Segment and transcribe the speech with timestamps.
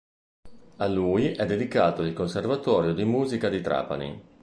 [0.77, 4.23] A lui è dedicato il conservatorio di musica di Trapani.